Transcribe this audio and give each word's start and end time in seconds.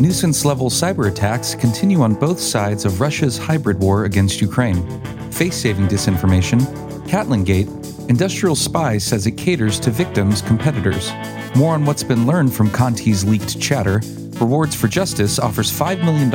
Nuisance 0.00 0.46
level 0.46 0.70
cyber 0.70 1.08
attacks 1.08 1.54
continue 1.54 2.00
on 2.00 2.14
both 2.14 2.40
sides 2.40 2.86
of 2.86 3.02
Russia's 3.02 3.36
hybrid 3.36 3.78
war 3.78 4.06
against 4.06 4.40
Ukraine. 4.40 4.82
Face 5.30 5.54
saving 5.58 5.88
disinformation, 5.88 6.60
CatalanGate, 7.06 7.68
Industrial 8.08 8.56
Spy 8.56 8.96
says 8.96 9.26
it 9.26 9.32
caters 9.32 9.78
to 9.80 9.90
victims' 9.90 10.40
competitors. 10.40 11.12
More 11.54 11.74
on 11.74 11.84
what's 11.84 12.02
been 12.02 12.26
learned 12.26 12.54
from 12.54 12.70
Conti's 12.70 13.26
leaked 13.26 13.60
chatter. 13.60 14.00
Rewards 14.40 14.74
for 14.74 14.88
Justice 14.88 15.38
offers 15.38 15.70
$5 15.70 16.02
million 16.02 16.30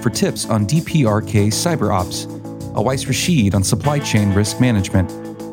for 0.00 0.08
tips 0.08 0.48
on 0.48 0.64
DPRK 0.64 1.48
cyber 1.48 1.92
ops. 1.92 2.26
Awais 2.76 3.08
Rashid 3.08 3.56
on 3.56 3.64
supply 3.64 3.98
chain 3.98 4.32
risk 4.32 4.60
management. 4.60 5.10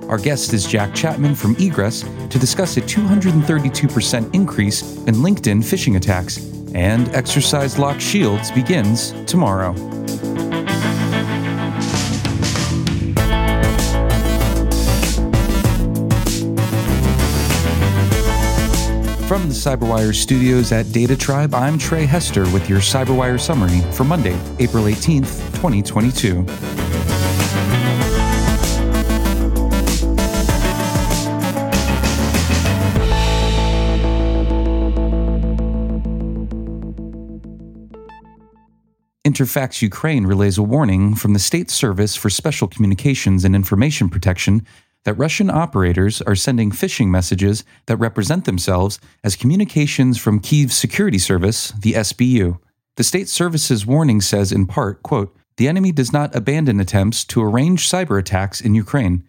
Our 0.08 0.20
guest 0.20 0.54
is 0.54 0.68
Jack 0.68 0.94
Chapman 0.94 1.34
from 1.34 1.56
Egress 1.56 2.04
to 2.30 2.38
discuss 2.38 2.78
a 2.78 2.82
232% 2.82 4.36
increase 4.36 4.84
in 5.08 5.16
LinkedIn 5.16 5.64
phishing 5.64 5.98
attacks 5.98 6.59
and 6.74 7.10
Exercise 7.10 7.78
Locked 7.78 8.02
Shields 8.02 8.52
begins 8.52 9.12
tomorrow. 9.26 9.74
From 19.30 19.48
the 19.48 19.54
CyberWire 19.54 20.16
studios 20.16 20.72
at 20.72 20.92
Data 20.92 21.16
Tribe, 21.16 21.54
I'm 21.54 21.78
Trey 21.78 22.06
Hester 22.08 22.50
with 22.52 22.68
your 22.68 22.80
CyberWire 22.80 23.40
summary 23.40 23.82
for 23.92 24.04
Monday, 24.04 24.36
April 24.58 24.86
18th, 24.86 25.54
2022. 25.54 26.89
Interfax 39.30 39.84
Ukraine 39.84 40.26
relays 40.26 40.58
a 40.58 40.64
warning 40.64 41.14
from 41.14 41.34
the 41.34 41.40
State 41.40 41.70
Service 41.70 42.16
for 42.16 42.32
Special 42.32 42.68
Communications 42.68 43.46
and 43.46 43.56
Information 43.56 44.10
Protection 44.10 44.66
that 45.04 45.14
Russian 45.14 45.52
operators 45.52 46.20
are 46.24 46.34
sending 46.34 46.72
phishing 46.72 47.10
messages 47.10 47.64
that 47.86 47.98
represent 47.98 48.46
themselves 48.46 49.00
as 49.24 49.36
communications 49.36 50.18
from 50.18 50.40
Kyiv's 50.40 50.76
security 50.76 51.20
service, 51.20 51.72
the 51.80 51.94
SBU. 51.94 52.58
The 52.96 53.04
state 53.04 53.30
service's 53.30 53.86
warning 53.86 54.20
says 54.20 54.52
in 54.52 54.66
part, 54.66 55.04
quote, 55.04 55.38
"The 55.58 55.68
enemy 55.68 55.92
does 55.92 56.12
not 56.12 56.36
abandon 56.36 56.80
attempts 56.80 57.24
to 57.26 57.44
arrange 57.44 57.88
cyber 57.88 58.18
attacks 58.18 58.60
in 58.60 58.74
Ukraine, 58.74 59.24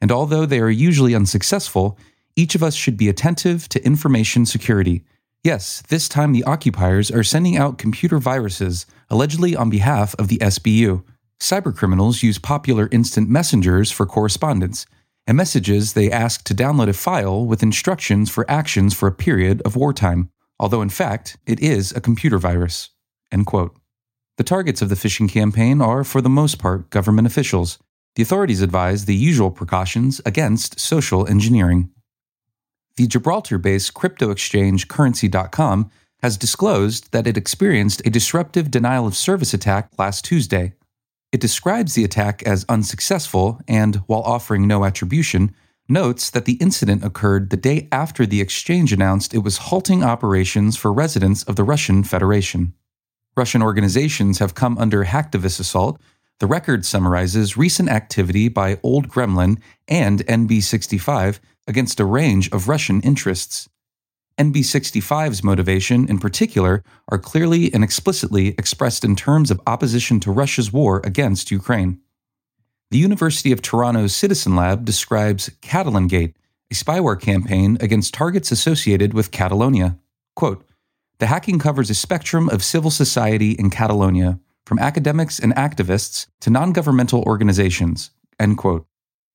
and 0.00 0.10
although 0.10 0.46
they 0.46 0.58
are 0.58 0.68
usually 0.68 1.14
unsuccessful, 1.14 1.96
each 2.34 2.56
of 2.56 2.64
us 2.64 2.74
should 2.74 2.96
be 2.96 3.08
attentive 3.08 3.68
to 3.68 3.86
information 3.86 4.46
security." 4.46 5.04
Yes, 5.44 5.82
this 5.88 6.08
time 6.08 6.32
the 6.32 6.44
occupiers 6.44 7.10
are 7.10 7.22
sending 7.22 7.58
out 7.58 7.76
computer 7.76 8.18
viruses, 8.18 8.86
allegedly 9.10 9.54
on 9.54 9.68
behalf 9.68 10.14
of 10.18 10.28
the 10.28 10.38
SBU. 10.38 11.04
Cybercriminals 11.38 12.22
use 12.22 12.38
popular 12.38 12.88
instant 12.90 13.28
messengers 13.28 13.90
for 13.90 14.06
correspondence, 14.06 14.86
and 15.26 15.36
messages 15.36 15.92
they 15.92 16.10
ask 16.10 16.44
to 16.44 16.54
download 16.54 16.88
a 16.88 16.94
file 16.94 17.44
with 17.44 17.62
instructions 17.62 18.30
for 18.30 18.50
actions 18.50 18.94
for 18.94 19.06
a 19.06 19.12
period 19.12 19.60
of 19.66 19.76
wartime, 19.76 20.30
although 20.58 20.80
in 20.80 20.88
fact, 20.88 21.36
it 21.44 21.60
is 21.60 21.92
a 21.92 22.00
computer 22.00 22.38
virus. 22.38 22.88
End 23.30 23.44
quote. 23.44 23.76
The 24.38 24.44
targets 24.44 24.80
of 24.80 24.88
the 24.88 24.94
phishing 24.94 25.30
campaign 25.30 25.82
are, 25.82 26.04
for 26.04 26.22
the 26.22 26.30
most 26.30 26.58
part, 26.58 26.88
government 26.88 27.26
officials. 27.26 27.78
The 28.16 28.22
authorities 28.22 28.62
advise 28.62 29.04
the 29.04 29.14
usual 29.14 29.50
precautions 29.50 30.22
against 30.24 30.80
social 30.80 31.26
engineering 31.26 31.90
the 32.96 33.06
Gibraltar 33.06 33.58
based 33.58 33.94
crypto 33.94 34.30
exchange 34.30 34.88
Currency.com 34.88 35.90
has 36.22 36.36
disclosed 36.36 37.12
that 37.12 37.26
it 37.26 37.36
experienced 37.36 38.00
a 38.06 38.10
disruptive 38.10 38.70
denial 38.70 39.06
of 39.06 39.16
service 39.16 39.52
attack 39.52 39.90
last 39.98 40.24
Tuesday. 40.24 40.72
It 41.32 41.40
describes 41.40 41.94
the 41.94 42.04
attack 42.04 42.42
as 42.44 42.64
unsuccessful 42.68 43.60
and, 43.66 43.96
while 44.06 44.22
offering 44.22 44.66
no 44.66 44.84
attribution, 44.84 45.54
notes 45.88 46.30
that 46.30 46.44
the 46.44 46.54
incident 46.54 47.04
occurred 47.04 47.50
the 47.50 47.56
day 47.56 47.88
after 47.92 48.24
the 48.24 48.40
exchange 48.40 48.92
announced 48.92 49.34
it 49.34 49.38
was 49.38 49.58
halting 49.58 50.02
operations 50.02 50.76
for 50.76 50.92
residents 50.92 51.42
of 51.42 51.56
the 51.56 51.64
Russian 51.64 52.04
Federation. 52.04 52.72
Russian 53.36 53.62
organizations 53.62 54.38
have 54.38 54.54
come 54.54 54.78
under 54.78 55.04
hacktivist 55.04 55.60
assault. 55.60 56.00
The 56.40 56.46
record 56.46 56.84
summarizes 56.84 57.56
recent 57.56 57.88
activity 57.88 58.48
by 58.48 58.78
Old 58.82 59.08
Gremlin 59.08 59.60
and 59.86 60.26
NB65 60.26 61.38
against 61.68 62.00
a 62.00 62.04
range 62.04 62.50
of 62.50 62.68
Russian 62.68 63.00
interests. 63.02 63.68
NB65's 64.38 65.44
motivation, 65.44 66.08
in 66.08 66.18
particular, 66.18 66.82
are 67.08 67.18
clearly 67.18 67.72
and 67.72 67.84
explicitly 67.84 68.48
expressed 68.58 69.04
in 69.04 69.14
terms 69.14 69.52
of 69.52 69.60
opposition 69.66 70.18
to 70.20 70.32
Russia's 70.32 70.72
war 70.72 71.00
against 71.04 71.52
Ukraine. 71.52 72.00
The 72.90 72.98
University 72.98 73.52
of 73.52 73.62
Toronto's 73.62 74.14
Citizen 74.14 74.56
Lab 74.56 74.84
describes 74.84 75.50
Catalan 75.62 76.08
Gate, 76.08 76.36
a 76.70 76.74
spyware 76.74 77.20
campaign 77.20 77.78
against 77.80 78.12
targets 78.12 78.50
associated 78.50 79.14
with 79.14 79.30
Catalonia. 79.30 79.98
Quote, 80.34 80.64
the 81.20 81.26
hacking 81.26 81.60
covers 81.60 81.90
a 81.90 81.94
spectrum 81.94 82.48
of 82.48 82.64
civil 82.64 82.90
society 82.90 83.52
in 83.52 83.70
Catalonia, 83.70 84.40
from 84.66 84.78
academics 84.78 85.38
and 85.38 85.54
activists 85.54 86.26
to 86.40 86.50
non 86.50 86.72
governmental 86.72 87.22
organizations. 87.22 88.10
End 88.38 88.56
quote. 88.58 88.86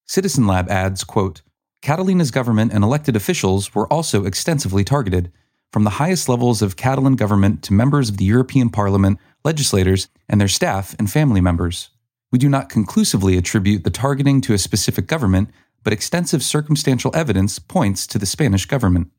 Citizen 0.06 0.48
Lab 0.48 0.70
adds, 0.70 1.04
quote, 1.04 1.42
Catalonia's 1.81 2.31
government 2.31 2.74
and 2.74 2.84
elected 2.84 3.16
officials 3.16 3.74
were 3.74 3.92
also 3.94 4.26
extensively 4.26 4.84
targeted, 4.84 5.31
from 5.72 5.84
the 5.84 5.92
highest 5.92 6.28
levels 6.28 6.62
of 6.62 6.76
Catalan 6.76 7.16
government 7.16 7.62
to 7.64 7.74
members 7.74 8.10
of 8.10 8.18
the 8.18 8.26
European 8.26 8.70
Parliament, 8.70 9.20
legislators, 9.46 10.08
and 10.28 10.42
their 10.42 10.48
staff 10.48 10.96
and 10.98 11.12
family 11.12 11.42
members. 11.42 11.90
We 12.31 12.40
do 12.40 12.50
not 12.50 12.70
conclusively 12.70 13.38
attribute 13.38 13.84
the 13.84 13.90
targeting 13.90 14.42
to 14.42 14.54
a 14.54 14.58
specific 14.58 15.08
government, 15.08 15.50
but 15.84 15.94
extensive 15.94 16.44
circumstantial 16.44 17.16
evidence 17.16 17.60
points 17.60 18.06
to 18.08 18.18
the 18.18 18.26
Spanish 18.26 18.66
government. 18.66 19.10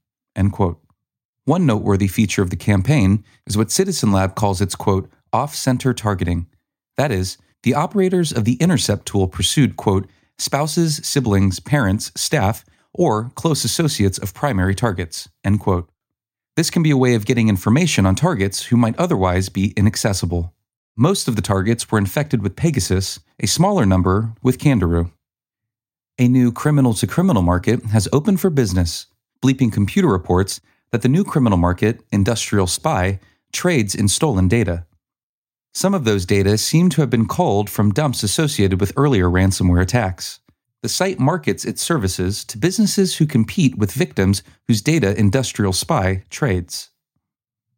One 1.44 1.66
noteworthy 1.66 2.08
feature 2.08 2.42
of 2.42 2.50
the 2.50 2.56
campaign 2.56 3.24
is 3.46 3.56
what 3.56 3.70
Citizen 3.70 4.12
Lab 4.12 4.34
calls 4.34 4.60
its 4.60 4.76
quote, 4.76 5.10
off 5.32 5.54
center 5.54 5.94
targeting. 5.94 6.46
That 6.96 7.10
is, 7.12 7.38
the 7.62 7.74
operators 7.74 8.32
of 8.32 8.44
the 8.44 8.54
Intercept 8.54 9.06
tool 9.06 9.28
pursued, 9.28 9.76
quote, 9.76 10.08
spouses, 10.38 11.00
siblings, 11.04 11.60
parents, 11.60 12.10
staff, 12.16 12.64
or 12.92 13.30
close 13.34 13.64
associates 13.64 14.18
of 14.18 14.34
primary 14.34 14.74
targets. 14.74 15.28
End 15.44 15.60
quote. 15.60 15.88
This 16.56 16.70
can 16.70 16.82
be 16.82 16.90
a 16.90 16.96
way 16.96 17.14
of 17.14 17.26
getting 17.26 17.48
information 17.48 18.06
on 18.06 18.14
targets 18.14 18.64
who 18.64 18.76
might 18.76 18.98
otherwise 18.98 19.48
be 19.48 19.72
inaccessible. 19.76 20.52
Most 20.96 21.28
of 21.28 21.36
the 21.36 21.42
targets 21.42 21.90
were 21.90 21.98
infected 21.98 22.42
with 22.42 22.56
Pegasus, 22.56 23.20
a 23.38 23.46
smaller 23.46 23.86
number 23.86 24.34
with 24.42 24.58
Candiru. 24.58 25.12
A 26.18 26.28
new 26.28 26.52
criminal 26.52 26.92
to 26.94 27.06
criminal 27.06 27.42
market 27.42 27.84
has 27.86 28.08
opened 28.12 28.40
for 28.40 28.50
business. 28.50 29.06
Bleeping 29.42 29.72
Computer 29.72 30.08
reports 30.08 30.60
that 30.90 31.02
the 31.02 31.08
new 31.08 31.24
criminal 31.24 31.56
market, 31.56 32.00
Industrial 32.12 32.66
Spy, 32.66 33.20
trades 33.52 33.94
in 33.94 34.08
stolen 34.08 34.48
data. 34.48 34.84
Some 35.72 35.94
of 35.94 36.04
those 36.04 36.26
data 36.26 36.58
seem 36.58 36.90
to 36.90 37.00
have 37.00 37.10
been 37.10 37.28
culled 37.28 37.70
from 37.70 37.92
dumps 37.92 38.22
associated 38.22 38.80
with 38.80 38.92
earlier 38.96 39.28
ransomware 39.28 39.82
attacks. 39.82 40.40
The 40.82 40.88
site 40.88 41.20
markets 41.20 41.64
its 41.64 41.82
services 41.82 42.44
to 42.46 42.58
businesses 42.58 43.16
who 43.16 43.26
compete 43.26 43.76
with 43.76 43.92
victims 43.92 44.42
whose 44.66 44.82
data 44.82 45.18
Industrial 45.18 45.72
Spy 45.72 46.24
trades. 46.30 46.90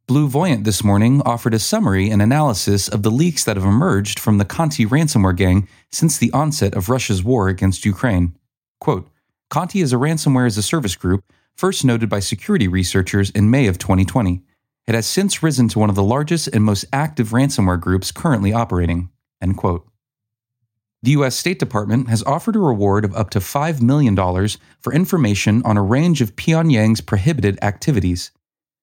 Blue 0.06 0.29
Voyant 0.29 0.65
this 0.65 0.83
morning 0.83 1.23
offered 1.23 1.55
a 1.55 1.59
summary 1.59 2.11
and 2.11 2.23
analysis 2.23 2.89
of 2.89 3.03
the 3.03 3.11
leaks 3.11 3.44
that 3.44 3.56
have 3.56 3.65
emerged 3.65 4.19
from 4.19 4.39
the 4.39 4.44
Conti 4.44 4.87
ransomware 4.87 5.37
gang 5.37 5.69
since 5.91 6.19
the 6.19 6.33
onset 6.33 6.75
of 6.75 6.89
Russia's 6.89 7.23
war 7.23 7.49
against 7.49 7.85
Ukraine. 7.85 8.37
Quote, 8.81 9.09
Conti 9.49 9.81
is 9.81 9.93
a 9.93 9.97
ransomware 9.97 10.47
as 10.47 10.56
a 10.56 10.62
service 10.62 10.97
group 10.97 11.25
first 11.55 11.85
noted 11.85 12.09
by 12.09 12.21
security 12.21 12.69
researchers 12.69 13.31
in 13.31 13.50
May 13.50 13.67
of 13.67 13.79
2020. 13.79 14.43
It 14.87 14.94
has 14.94 15.06
since 15.06 15.43
risen 15.43 15.69
to 15.69 15.79
one 15.79 15.90
of 15.90 15.96
the 15.96 16.02
largest 16.02 16.49
and 16.49 16.64
most 16.64 16.84
active 16.93 17.29
ransomware 17.29 17.81
groups 17.81 18.11
currently 18.11 18.52
operating. 18.52 19.11
End 19.40 19.56
quote. 19.56 19.87
The 21.05 21.12
U.S. 21.12 21.34
State 21.34 21.58
Department 21.58 22.08
has 22.08 22.23
offered 22.23 22.55
a 22.55 22.61
reward 22.61 23.05
of 23.05 23.14
up 23.14 23.31
to 23.31 23.40
$5 23.40 23.82
million 23.82 24.17
for 24.81 24.93
information 24.93 25.62
on 25.64 25.76
a 25.76 25.82
range 25.82 26.20
of 26.20 26.37
Pyongyang's 26.37 27.00
prohibited 27.00 27.58
activities. 27.62 28.31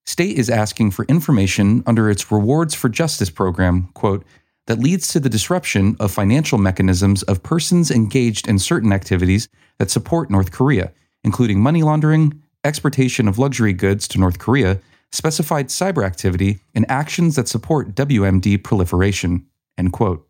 State 0.05 0.37
is 0.37 0.49
asking 0.49 0.91
for 0.91 1.05
information 1.05 1.83
under 1.85 2.09
its 2.09 2.31
Rewards 2.31 2.75
for 2.75 2.89
Justice 2.89 3.29
program, 3.29 3.89
quote, 3.93 4.25
that 4.67 4.79
leads 4.79 5.07
to 5.09 5.19
the 5.19 5.29
disruption 5.29 5.95
of 5.99 6.11
financial 6.11 6.57
mechanisms 6.57 7.23
of 7.23 7.41
persons 7.41 7.89
engaged 7.89 8.47
in 8.47 8.59
certain 8.59 8.91
activities 8.91 9.47
that 9.77 9.89
support 9.89 10.29
North 10.29 10.51
Korea, 10.51 10.91
including 11.23 11.61
money 11.61 11.83
laundering, 11.83 12.41
exportation 12.63 13.27
of 13.27 13.39
luxury 13.39 13.73
goods 13.73 14.07
to 14.09 14.19
North 14.19 14.39
Korea, 14.39 14.79
specified 15.11 15.67
cyber 15.67 16.05
activity, 16.05 16.59
and 16.75 16.89
actions 16.89 17.35
that 17.35 17.47
support 17.47 17.95
WMD 17.95 18.63
proliferation, 18.63 19.45
end 19.77 19.93
quote. 19.93 20.27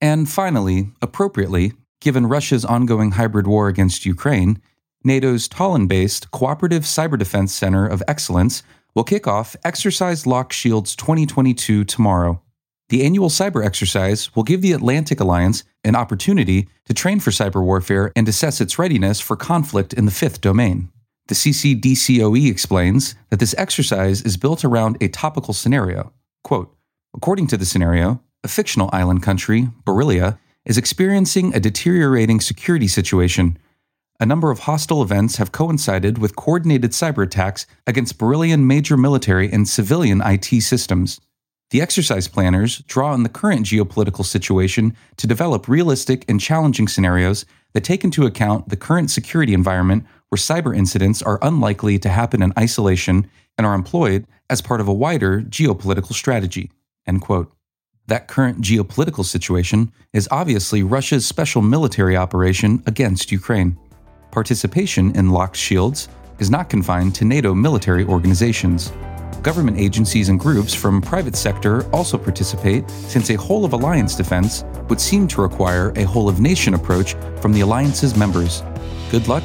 And 0.00 0.28
finally, 0.28 0.90
appropriately, 1.00 1.72
given 2.00 2.26
Russia's 2.26 2.64
ongoing 2.64 3.12
hybrid 3.12 3.46
war 3.46 3.68
against 3.68 4.06
Ukraine, 4.06 4.60
NATO's 5.04 5.48
Tallinn 5.48 5.88
based 5.88 6.30
Cooperative 6.30 6.82
Cyber 6.82 7.18
Defense 7.18 7.54
Center 7.54 7.86
of 7.86 8.02
Excellence 8.08 8.62
will 8.94 9.04
kick 9.04 9.26
off 9.26 9.56
Exercise 9.64 10.26
Locked 10.26 10.52
Shields 10.52 10.94
2022 10.96 11.84
tomorrow. 11.84 12.42
The 12.88 13.04
annual 13.04 13.30
cyber 13.30 13.64
exercise 13.64 14.34
will 14.36 14.42
give 14.42 14.60
the 14.60 14.72
Atlantic 14.72 15.18
Alliance 15.18 15.64
an 15.82 15.96
opportunity 15.96 16.68
to 16.84 16.94
train 16.94 17.20
for 17.20 17.30
cyber 17.30 17.62
warfare 17.62 18.12
and 18.14 18.28
assess 18.28 18.60
its 18.60 18.78
readiness 18.78 19.20
for 19.20 19.36
conflict 19.36 19.94
in 19.94 20.04
the 20.04 20.10
fifth 20.10 20.40
domain. 20.40 20.90
The 21.32 21.50
CCDCOE 21.50 22.50
explains 22.50 23.14
that 23.30 23.40
this 23.40 23.54
exercise 23.56 24.20
is 24.20 24.36
built 24.36 24.66
around 24.66 24.98
a 25.00 25.08
topical 25.08 25.54
scenario. 25.54 26.12
Quote, 26.44 26.76
According 27.14 27.46
to 27.46 27.56
the 27.56 27.64
scenario, 27.64 28.20
a 28.44 28.48
fictional 28.48 28.90
island 28.92 29.22
country, 29.22 29.70
Berylia, 29.86 30.38
is 30.66 30.76
experiencing 30.76 31.54
a 31.54 31.58
deteriorating 31.58 32.38
security 32.38 32.86
situation. 32.86 33.56
A 34.20 34.26
number 34.26 34.50
of 34.50 34.58
hostile 34.58 35.02
events 35.02 35.36
have 35.36 35.52
coincided 35.52 36.18
with 36.18 36.36
coordinated 36.36 36.90
cyber 36.90 37.24
attacks 37.24 37.66
against 37.86 38.18
Berylian 38.18 38.64
major 38.64 38.98
military 38.98 39.50
and 39.50 39.66
civilian 39.66 40.20
IT 40.20 40.60
systems. 40.60 41.18
The 41.70 41.80
exercise 41.80 42.28
planners 42.28 42.80
draw 42.80 43.14
on 43.14 43.22
the 43.22 43.30
current 43.30 43.64
geopolitical 43.64 44.26
situation 44.26 44.94
to 45.16 45.26
develop 45.26 45.66
realistic 45.66 46.26
and 46.28 46.38
challenging 46.38 46.88
scenarios 46.88 47.46
that 47.72 47.84
take 47.84 48.04
into 48.04 48.26
account 48.26 48.68
the 48.68 48.76
current 48.76 49.10
security 49.10 49.54
environment 49.54 50.04
where 50.32 50.38
cyber 50.38 50.74
incidents 50.74 51.20
are 51.20 51.38
unlikely 51.42 51.98
to 51.98 52.08
happen 52.08 52.42
in 52.42 52.54
isolation 52.58 53.28
and 53.58 53.66
are 53.66 53.74
employed 53.74 54.26
as 54.48 54.62
part 54.62 54.80
of 54.80 54.88
a 54.88 54.92
wider 54.92 55.42
geopolitical 55.42 56.14
strategy. 56.14 56.70
End 57.06 57.20
quote. 57.20 57.52
That 58.06 58.28
current 58.28 58.62
geopolitical 58.62 59.26
situation 59.26 59.92
is 60.14 60.30
obviously 60.30 60.82
Russia's 60.82 61.26
special 61.26 61.60
military 61.60 62.16
operation 62.16 62.82
against 62.86 63.30
Ukraine. 63.30 63.76
Participation 64.30 65.14
in 65.14 65.28
locked 65.28 65.56
shields 65.56 66.08
is 66.38 66.48
not 66.48 66.70
confined 66.70 67.14
to 67.16 67.26
NATO 67.26 67.52
military 67.52 68.06
organizations. 68.06 68.90
Government 69.42 69.78
agencies 69.78 70.30
and 70.30 70.40
groups 70.40 70.72
from 70.72 71.02
private 71.02 71.36
sector 71.36 71.84
also 71.90 72.16
participate 72.16 72.88
since 72.88 73.28
a 73.28 73.34
whole 73.34 73.66
of 73.66 73.74
alliance 73.74 74.16
defense 74.16 74.64
would 74.88 75.00
seem 75.00 75.28
to 75.28 75.42
require 75.42 75.92
a 75.96 76.04
whole 76.04 76.30
of 76.30 76.40
nation 76.40 76.72
approach 76.72 77.16
from 77.42 77.52
the 77.52 77.60
alliance's 77.60 78.16
members. 78.16 78.62
Good 79.10 79.28
luck 79.28 79.44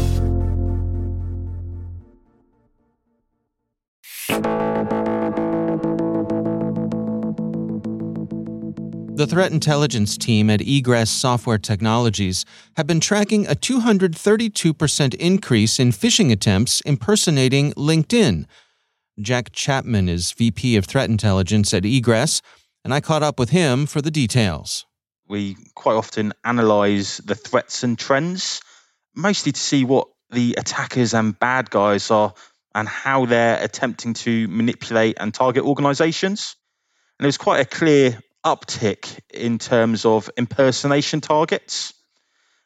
The 9.21 9.27
threat 9.27 9.51
intelligence 9.51 10.17
team 10.17 10.49
at 10.49 10.61
Egress 10.61 11.11
Software 11.11 11.59
Technologies 11.59 12.43
have 12.75 12.87
been 12.87 12.99
tracking 12.99 13.45
a 13.45 13.51
232% 13.51 15.13
increase 15.13 15.79
in 15.79 15.91
phishing 15.91 16.31
attempts 16.31 16.81
impersonating 16.81 17.71
LinkedIn. 17.73 18.45
Jack 19.19 19.51
Chapman 19.51 20.09
is 20.09 20.31
VP 20.31 20.75
of 20.75 20.85
Threat 20.85 21.07
Intelligence 21.07 21.71
at 21.71 21.85
Egress, 21.85 22.41
and 22.83 22.95
I 22.95 22.99
caught 22.99 23.21
up 23.21 23.37
with 23.37 23.51
him 23.51 23.85
for 23.85 24.01
the 24.01 24.09
details. 24.09 24.87
we 25.29 25.55
quite 25.75 25.93
often 25.93 26.33
analyze 26.43 27.17
the 27.17 27.35
threats 27.35 27.83
and 27.83 27.99
trends, 27.99 28.59
mostly 29.15 29.51
to 29.51 29.59
see 29.59 29.85
what 29.85 30.07
the 30.31 30.55
attackers 30.57 31.13
and 31.13 31.37
bad 31.37 31.69
guys 31.69 32.09
are 32.09 32.33
and 32.73 32.87
how 32.87 33.27
they're 33.27 33.63
attempting 33.63 34.15
to 34.15 34.47
manipulate 34.47 35.17
and 35.19 35.31
target 35.31 35.63
organizations. 35.63 36.55
And 37.19 37.25
it 37.25 37.27
was 37.27 37.37
quite 37.37 37.59
a 37.59 37.65
clear 37.65 38.19
uptick 38.45 39.19
in 39.33 39.57
terms 39.57 40.05
of 40.05 40.29
impersonation 40.37 41.21
targets. 41.21 41.93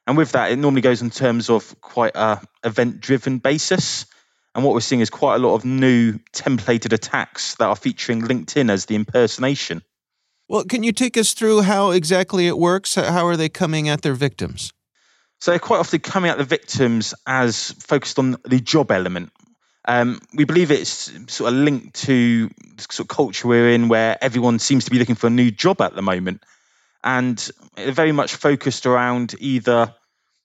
And 0.07 0.17
with 0.17 0.33
that, 0.33 0.51
it 0.51 0.57
normally 0.57 0.81
goes 0.81 1.01
in 1.01 1.09
terms 1.09 1.49
of 1.49 1.79
quite 1.81 2.15
a 2.15 2.41
event 2.63 2.99
driven 2.99 3.39
basis. 3.39 4.05
And 4.53 4.63
what 4.63 4.73
we're 4.73 4.81
seeing 4.81 5.01
is 5.01 5.09
quite 5.09 5.35
a 5.35 5.39
lot 5.39 5.55
of 5.55 5.65
new 5.65 6.19
templated 6.31 6.93
attacks 6.93 7.55
that 7.55 7.65
are 7.65 7.75
featuring 7.75 8.21
LinkedIn 8.21 8.71
as 8.71 8.85
the 8.85 8.95
impersonation. 8.95 9.81
Well, 10.47 10.63
can 10.63 10.83
you 10.83 10.91
take 10.91 11.17
us 11.17 11.33
through 11.33 11.61
how 11.61 11.89
exactly 11.89 12.47
it 12.47 12.57
works? 12.57 12.95
How 12.95 13.25
are 13.25 13.35
they 13.35 13.49
coming 13.49 13.89
at 13.89 14.01
their 14.03 14.13
victims? 14.13 14.71
So 15.41 15.51
they're 15.51 15.59
quite 15.59 15.79
often 15.79 15.99
coming 15.99 16.31
at 16.31 16.37
the 16.37 16.43
victims 16.43 17.13
as 17.27 17.71
focused 17.71 18.19
on 18.19 18.37
the 18.45 18.59
job 18.59 18.91
element. 18.91 19.31
Um, 19.87 20.19
we 20.33 20.45
believe 20.45 20.71
it's 20.71 21.11
sort 21.31 21.53
of 21.53 21.59
linked 21.59 21.95
to 22.05 22.49
sort 22.79 23.01
of 23.01 23.07
culture 23.07 23.47
we're 23.47 23.69
in 23.69 23.87
where 23.87 24.17
everyone 24.21 24.59
seems 24.59 24.85
to 24.85 24.91
be 24.91 24.97
looking 24.97 25.15
for 25.15 25.27
a 25.27 25.31
new 25.31 25.51
job 25.51 25.81
at 25.81 25.95
the 25.95 26.01
moment. 26.01 26.43
And 27.03 27.39
very 27.77 28.11
much 28.11 28.35
focused 28.35 28.87
around 28.87 29.35
either 29.39 29.93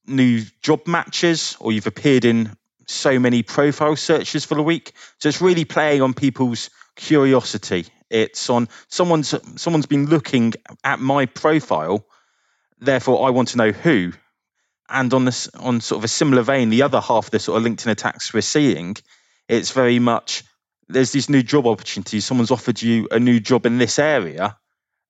new 0.07 0.43
job 0.63 0.87
matches 0.87 1.57
or 1.59 1.73
you've 1.73 1.87
appeared 1.87 2.27
in 2.27 2.55
so 2.87 3.19
many 3.19 3.43
profile 3.43 3.97
searches 3.97 4.45
for 4.45 4.57
the 4.57 4.63
week. 4.63 4.93
So 5.19 5.29
it's 5.31 5.41
really 5.41 5.65
playing 5.65 6.03
on 6.03 6.13
people's 6.13 6.69
curiosity. 6.97 7.87
It's 8.11 8.51
on 8.51 8.69
someone's 8.89 9.35
someone's 9.61 9.87
been 9.87 10.07
looking 10.07 10.55
at 10.85 10.99
my 11.01 11.27
profile, 11.27 12.05
therefore 12.79 13.27
I 13.27 13.31
want 13.31 13.49
to 13.49 13.57
know 13.57 13.71
who. 13.73 14.13
And 14.89 15.15
on 15.15 15.25
this 15.25 15.49
on 15.55 15.81
sort 15.81 15.99
of 16.01 16.05
a 16.05 16.09
similar 16.09 16.43
vein, 16.43 16.69
the 16.69 16.83
other 16.83 17.01
half 17.01 17.27
of 17.27 17.31
the 17.31 17.39
sort 17.39 17.59
of 17.59 17.67
LinkedIn 17.67 17.91
attacks 17.91 18.35
we're 18.35 18.41
seeing 18.41 18.97
it's 19.51 19.73
very 19.73 19.99
much 19.99 20.45
there's 20.89 21.13
these 21.13 21.29
new 21.29 21.43
job 21.43 21.67
opportunities. 21.67 22.25
Someone's 22.25 22.51
offered 22.51 22.81
you 22.81 23.09
a 23.11 23.21
new 23.21 23.41
job 23.41 23.67
in 23.67 23.79
this 23.79 23.99
area. 23.99 24.57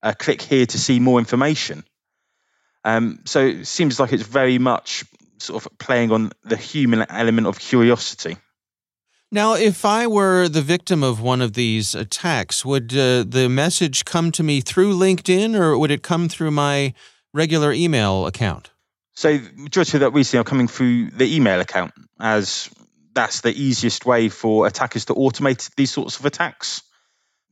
Uh, 0.02 0.12
click 0.18 0.42
here 0.42 0.66
to 0.66 0.78
see 0.78 0.98
more 0.98 1.18
information. 1.18 1.84
Um, 2.84 3.20
so 3.26 3.46
it 3.46 3.66
seems 3.66 4.00
like 4.00 4.12
it's 4.12 4.22
very 4.22 4.58
much 4.58 5.04
sort 5.38 5.64
of 5.64 5.78
playing 5.78 6.10
on 6.12 6.32
the 6.42 6.56
human 6.56 7.04
element 7.10 7.46
of 7.46 7.58
curiosity. 7.58 8.36
Now, 9.32 9.54
if 9.54 9.84
I 9.84 10.06
were 10.06 10.48
the 10.48 10.62
victim 10.62 11.02
of 11.02 11.20
one 11.20 11.40
of 11.40 11.52
these 11.52 11.94
attacks, 11.94 12.64
would 12.64 12.92
uh, 12.92 13.24
the 13.26 13.48
message 13.48 14.04
come 14.04 14.32
to 14.32 14.42
me 14.42 14.60
through 14.60 14.94
LinkedIn 14.94 15.54
or 15.54 15.78
would 15.78 15.90
it 15.90 16.02
come 16.02 16.28
through 16.28 16.50
my 16.50 16.94
regular 17.32 17.72
email 17.72 18.26
account? 18.26 18.70
So, 19.14 19.38
majority 19.54 19.98
of 19.98 20.00
that 20.00 20.12
we 20.12 20.24
see 20.24 20.38
are 20.38 20.44
coming 20.44 20.66
through 20.66 21.10
the 21.10 21.36
email 21.36 21.60
account 21.60 21.92
as 22.18 22.70
that's 23.14 23.40
the 23.40 23.52
easiest 23.52 24.06
way 24.06 24.28
for 24.28 24.66
attackers 24.66 25.06
to 25.06 25.14
automate 25.14 25.74
these 25.74 25.90
sorts 25.90 26.18
of 26.18 26.26
attacks. 26.26 26.82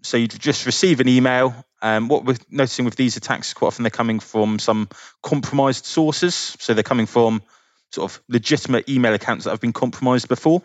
So 0.03 0.17
you 0.17 0.29
just 0.29 0.67
receive 0.67 1.01
an 1.01 1.09
email. 1.09 1.55
Um, 1.83 2.09
what 2.09 2.25
we're 2.25 2.37
noticing 2.51 2.85
with 2.85 2.97
these 2.97 3.17
attacks, 3.17 3.53
quite 3.55 3.69
often 3.69 3.83
they're 3.83 3.91
coming 3.91 4.21
from 4.21 4.59
some 4.59 4.89
compromised 5.23 5.85
sources. 5.85 6.57
So 6.61 6.75
they're 6.75 6.83
coming 6.83 7.07
from 7.07 7.43
sort 7.91 8.11
of 8.11 8.23
legitimate 8.29 8.89
email 8.89 9.15
accounts 9.15 9.45
that 9.45 9.51
have 9.51 9.61
been 9.61 9.73
compromised 9.73 10.29
before. 10.29 10.63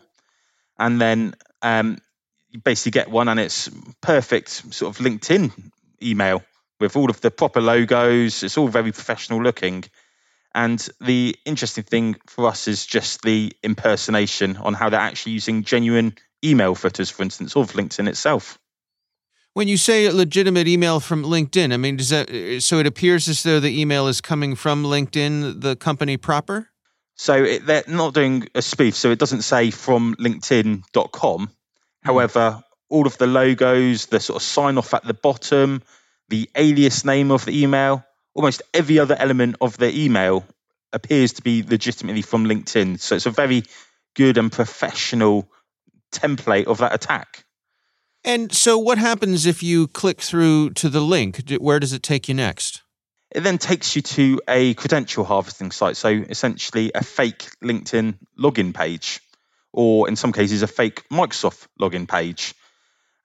And 0.78 1.00
then 1.00 1.36
um, 1.62 1.98
you 2.50 2.60
basically 2.60 2.92
get 2.92 3.10
one 3.10 3.28
and 3.28 3.40
it's 3.40 3.70
perfect 4.02 4.50
sort 4.74 4.96
of 4.96 5.04
LinkedIn 5.04 5.52
email 6.02 6.44
with 6.80 6.96
all 6.96 7.10
of 7.10 7.22
the 7.22 7.32
proper 7.32 7.62
logos. 7.62 8.44
It's 8.44 8.58
all 8.58 8.68
very 8.68 8.92
professional 8.92 9.42
looking. 9.42 9.86
And 10.56 10.88
the 11.02 11.36
interesting 11.46 11.84
thing 11.84 12.16
for 12.28 12.48
us 12.48 12.68
is 12.68 12.86
just 12.86 13.24
the 13.24 13.52
impersonation 13.64 14.58
on 14.58 14.74
how 14.74 14.90
they're 14.90 15.00
actually 15.00 15.34
using 15.34 15.64
genuine 15.64 16.16
email 16.44 16.76
footers, 16.76 17.10
for 17.10 17.24
instance, 17.24 17.56
of 17.56 17.72
LinkedIn 17.74 18.08
itself. 18.08 18.60
When 19.54 19.68
you 19.68 19.78
say 19.78 20.06
a 20.06 20.12
legitimate 20.12 20.68
email 20.68 21.00
from 21.00 21.24
LinkedIn, 21.24 21.74
I 21.74 21.78
mean, 21.78 21.98
does 21.98 22.10
that 22.10 22.62
so 22.62 22.80
it 22.80 22.88
appears 22.88 23.28
as 23.28 23.44
though 23.44 23.60
the 23.60 23.80
email 23.80 24.08
is 24.08 24.20
coming 24.20 24.56
from 24.56 24.84
LinkedIn, 24.84 25.62
the 25.62 25.76
company 25.76 26.18
proper? 26.18 26.70
So 27.16 27.36
it, 27.44 27.66
they're 27.66 27.84
not 27.88 28.16
doing 28.16 28.48
a 28.56 28.62
spoof, 28.62 28.96
so 28.96 29.12
it 29.12 29.20
doesn't 29.20 29.44
say 29.44 29.70
from 29.70 30.16
LinkedIn.com. 30.16 31.48
Mm. 31.48 31.50
However, 32.04 32.64
all 32.90 33.06
of 33.06 33.18
the 33.18 33.28
logos, 33.28 34.08
the 34.08 34.20
sort 34.20 34.38
of 34.38 34.44
sign 34.44 34.78
off 34.78 34.94
at 34.94 35.04
the 35.04 35.14
bottom, 35.14 35.84
the 36.30 36.50
alias 36.56 37.06
name 37.06 37.32
of 37.32 37.46
the 37.46 37.62
email, 37.62 38.04
almost 38.34 38.62
every 38.74 39.00
other 39.00 39.16
element 39.18 39.58
of 39.62 39.78
their 39.78 39.92
email 39.92 40.46
appears 40.92 41.34
to 41.34 41.42
be 41.42 41.63
legitimately 41.63 42.22
from 42.22 42.46
LinkedIn. 42.46 43.00
So 43.00 43.16
it's 43.16 43.25
a 43.25 43.32
very 43.32 43.63
good 44.16 44.38
and 44.38 44.52
professional 44.52 45.50
template 46.12 46.66
of 46.66 46.78
that 46.80 46.94
attack. 46.94 47.46
And 48.24 48.54
so, 48.54 48.78
what 48.78 48.98
happens 48.98 49.46
if 49.46 49.62
you 49.62 49.88
click 49.88 50.22
through 50.22 50.72
to 50.75 50.88
the 50.88 51.02
link? 51.02 51.42
Where 51.60 51.80
does 51.80 51.92
it 51.92 52.04
take 52.04 52.30
you 52.30 52.34
next? 52.34 52.82
It 53.32 53.42
then 53.42 53.58
takes 53.58 53.96
you 53.96 54.02
to 54.02 54.42
a 54.48 54.75
credential 54.75 55.25
harvesting 55.25 55.72
site. 55.72 55.98
So, 55.98 56.08
essentially, 56.08 56.92
a 56.96 57.04
fake 57.04 57.50
LinkedIn 57.62 58.16
login 58.40 58.74
page, 58.74 59.20
or 59.74 60.08
in 60.08 60.16
some 60.16 60.32
cases, 60.32 60.62
a 60.62 60.68
fake 60.68 61.04
Microsoft 61.10 61.68
login 61.82 62.08
page. 62.08 62.54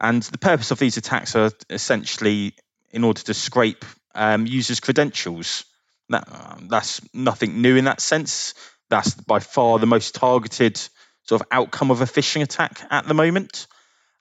And 0.01 0.23
the 0.23 0.39
purpose 0.39 0.73
of 0.73 0.81
these 0.81 0.97
attacks 0.97 1.37
are 1.37 1.53
essentially 1.71 2.55
in 2.91 3.05
order 3.05 3.21
to 3.23 3.35
scrape 3.35 3.85
um, 4.19 4.47
users' 4.47 4.81
credentials. 4.81 5.65
That, 6.11 6.29
that's 6.69 7.01
nothing 7.15 7.63
new 7.63 7.77
in 7.77 7.85
that 7.85 8.01
sense. 8.01 8.55
That's 8.91 9.15
by 9.15 9.41
far 9.41 9.79
the 9.79 9.87
most 9.87 10.15
targeted 10.15 10.77
sort 11.25 11.41
of 11.41 11.47
outcome 11.51 11.91
of 11.91 12.01
a 12.01 12.07
phishing 12.07 12.43
attack 12.43 12.81
at 12.91 13.07
the 13.07 13.15
moment. 13.15 13.67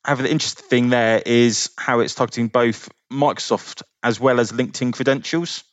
However, 0.04 0.24
the 0.24 0.32
interesting 0.32 0.68
thing 0.68 0.90
there 0.90 1.22
is 1.26 1.70
how 1.78 2.02
it's 2.02 2.16
targeting 2.16 2.48
both 2.48 2.90
Microsoft 3.12 3.84
as 4.04 4.20
well 4.20 4.40
as 4.40 4.52
LinkedIn 4.52 4.94
credentials, 4.94 5.64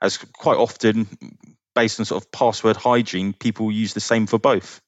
as 0.00 0.18
quite 0.18 0.56
often, 0.56 1.06
based 1.74 2.00
on 2.00 2.06
sort 2.06 2.22
of 2.22 2.32
password 2.32 2.76
hygiene, 2.76 3.32
people 3.32 3.70
use 3.70 3.94
the 3.94 4.00
same 4.00 4.26
for 4.26 4.38
both. 4.38 4.80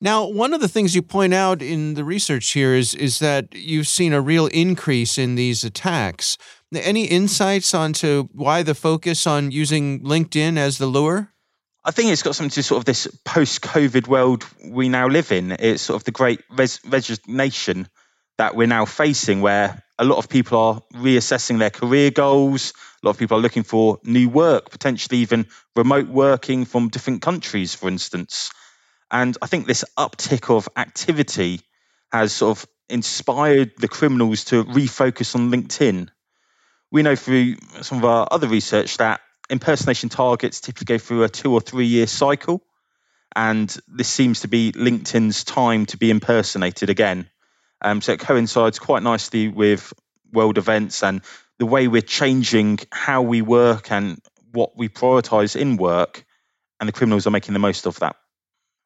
Now, 0.00 0.26
one 0.26 0.52
of 0.52 0.60
the 0.60 0.68
things 0.68 0.94
you 0.94 1.02
point 1.02 1.32
out 1.32 1.62
in 1.62 1.94
the 1.94 2.04
research 2.04 2.50
here 2.50 2.74
is 2.74 2.94
is 2.94 3.20
that 3.20 3.54
you've 3.54 3.88
seen 3.88 4.12
a 4.12 4.20
real 4.20 4.46
increase 4.48 5.16
in 5.16 5.34
these 5.34 5.64
attacks. 5.64 6.36
Any 6.76 7.04
insights 7.04 7.74
onto 7.74 8.28
why 8.32 8.62
the 8.62 8.74
focus 8.74 9.26
on 9.26 9.50
using 9.50 10.00
LinkedIn 10.00 10.56
as 10.56 10.78
the 10.78 10.86
lure? 10.86 11.30
I 11.84 11.90
think 11.90 12.10
it's 12.10 12.22
got 12.22 12.34
something 12.34 12.50
to 12.50 12.62
sort 12.62 12.78
of 12.78 12.84
this 12.86 13.06
post-COVID 13.24 14.08
world 14.08 14.46
we 14.64 14.88
now 14.88 15.06
live 15.08 15.32
in. 15.32 15.52
It's 15.52 15.82
sort 15.82 16.00
of 16.00 16.04
the 16.04 16.12
great 16.12 16.40
res- 16.50 16.80
resignation 16.84 17.88
that 18.38 18.56
we're 18.56 18.66
now 18.66 18.86
facing, 18.86 19.42
where 19.42 19.82
a 19.98 20.04
lot 20.04 20.18
of 20.18 20.28
people 20.28 20.58
are 20.58 20.82
reassessing 20.94 21.58
their 21.58 21.70
career 21.70 22.10
goals. 22.10 22.72
A 23.02 23.06
lot 23.06 23.12
of 23.12 23.18
people 23.18 23.36
are 23.36 23.40
looking 23.40 23.64
for 23.64 23.98
new 24.02 24.28
work, 24.28 24.70
potentially 24.70 25.18
even 25.18 25.46
remote 25.76 26.08
working 26.08 26.64
from 26.64 26.88
different 26.88 27.22
countries, 27.22 27.74
for 27.74 27.88
instance. 27.88 28.50
And 29.10 29.36
I 29.42 29.46
think 29.46 29.66
this 29.66 29.84
uptick 29.98 30.54
of 30.54 30.68
activity 30.76 31.60
has 32.10 32.32
sort 32.32 32.58
of 32.58 32.66
inspired 32.88 33.72
the 33.76 33.88
criminals 33.88 34.44
to 34.44 34.64
refocus 34.64 35.34
on 35.34 35.50
LinkedIn 35.50 36.08
we 36.94 37.02
know 37.02 37.16
through 37.16 37.56
some 37.82 37.98
of 37.98 38.04
our 38.04 38.28
other 38.30 38.46
research 38.46 38.98
that 38.98 39.20
impersonation 39.50 40.08
targets 40.08 40.60
typically 40.60 40.94
go 40.94 40.98
through 40.98 41.24
a 41.24 41.28
two 41.28 41.52
or 41.52 41.60
three 41.60 41.86
year 41.86 42.06
cycle. 42.06 42.62
And 43.34 43.76
this 43.88 44.06
seems 44.06 44.42
to 44.42 44.48
be 44.48 44.70
LinkedIn's 44.70 45.42
time 45.42 45.86
to 45.86 45.96
be 45.96 46.12
impersonated 46.12 46.90
again. 46.90 47.28
Um, 47.82 48.00
so 48.00 48.12
it 48.12 48.20
coincides 48.20 48.78
quite 48.78 49.02
nicely 49.02 49.48
with 49.48 49.92
world 50.32 50.56
events 50.56 51.02
and 51.02 51.22
the 51.58 51.66
way 51.66 51.88
we're 51.88 52.00
changing 52.00 52.78
how 52.92 53.22
we 53.22 53.42
work 53.42 53.90
and 53.90 54.20
what 54.52 54.76
we 54.76 54.88
prioritize 54.88 55.56
in 55.56 55.76
work. 55.76 56.24
And 56.78 56.88
the 56.88 56.92
criminals 56.92 57.26
are 57.26 57.32
making 57.32 57.54
the 57.54 57.58
most 57.58 57.88
of 57.88 57.98
that. 57.98 58.14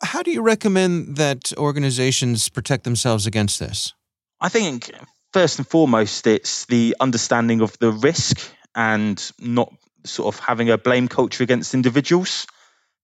How 0.03 0.23
do 0.23 0.31
you 0.31 0.41
recommend 0.41 1.19
that 1.19 1.53
organizations 1.59 2.49
protect 2.49 2.85
themselves 2.85 3.27
against 3.27 3.61
this? 3.61 3.93
I 4.41 4.49
think 4.49 4.91
first 5.33 5.59
and 5.59 5.67
foremost, 5.67 6.27
it's 6.27 6.67
the 6.67 6.97
understanding 7.01 7.61
of 7.61 7.79
the 7.79 7.93
risk 7.93 8.39
and 8.75 9.33
not 9.39 9.73
sort 10.05 10.35
of 10.35 10.41
having 10.41 10.71
a 10.71 10.79
blame 10.79 11.09
culture 11.09 11.43
against 11.43 11.75
individuals. 11.75 12.47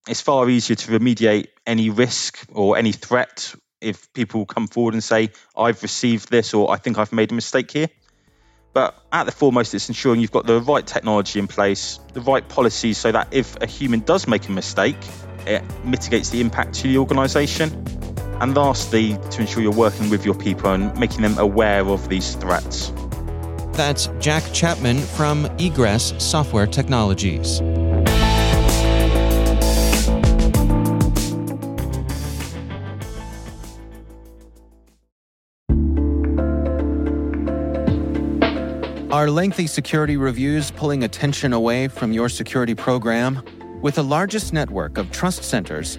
It's 0.09 0.21
far 0.21 0.49
easier 0.49 0.77
to 0.77 0.99
remediate 0.99 1.49
any 1.67 1.91
risk 1.91 2.45
or 2.53 2.77
any 2.77 2.93
threat 2.93 3.55
if 3.81 4.13
people 4.13 4.47
come 4.47 4.67
forward 4.67 4.95
and 4.95 5.03
say, 5.03 5.31
I've 5.57 5.83
received 5.83 6.31
this 6.31 6.55
or 6.55 6.71
I 6.71 6.77
think 6.77 6.99
I've 6.99 7.13
made 7.13 7.33
a 7.33 7.35
mistake 7.35 7.71
here. 7.71 7.89
But 8.73 8.99
at 9.13 9.25
the 9.25 9.33
foremost, 9.33 9.73
it's 9.75 9.89
ensuring 9.89 10.21
you've 10.21 10.33
got 10.33 10.47
the 10.47 10.61
right 10.61 10.85
technology 10.85 11.39
in 11.39 11.47
place, 11.47 12.01
the 12.13 12.21
right 12.21 12.47
policies 12.49 12.99
so 12.99 13.13
that 13.13 13.29
if 13.31 13.57
a 13.63 13.67
human 13.67 14.01
does 14.01 14.27
make 14.27 14.49
a 14.49 14.53
mistake, 14.53 14.97
it 15.47 15.63
mitigates 15.85 16.31
the 16.31 16.41
impact 16.41 16.75
to 16.77 16.89
the 16.89 16.99
organisation. 16.99 18.14
And 18.41 18.55
lastly, 18.57 19.19
to 19.31 19.41
ensure 19.41 19.63
you're 19.63 19.73
working 19.73 20.11
with 20.11 20.25
your 20.25 20.35
people 20.35 20.71
and 20.71 20.97
making 20.99 21.23
them 21.23 21.39
aware 21.39 21.87
of 21.87 22.09
these 22.09 22.35
threats. 22.35 22.93
That's 23.73 24.09
Jack 24.21 24.45
Chapman 24.53 24.99
from 24.99 25.47
Egress 25.59 26.15
Software 26.19 26.67
Technologies. 26.67 27.61
Are 39.11 39.31
lengthy 39.31 39.69
security 39.69 40.17
reviews 40.17 40.73
pulling 40.73 41.05
attention 41.05 41.53
away 41.53 41.89
from 41.89 42.13
your 42.13 42.29
security 42.29 42.75
program? 42.75 43.43
With 43.81 43.95
the 43.95 44.03
largest 44.03 44.53
network 44.53 44.99
of 44.99 45.11
trust 45.13 45.45
centers, 45.45 45.99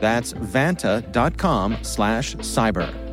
That's 0.00 0.32
vanta.com 0.34 1.78
slash 1.82 2.36
cyber. 2.36 3.04